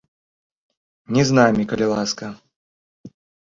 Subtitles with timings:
[1.17, 2.31] Не з намі, калі ласка.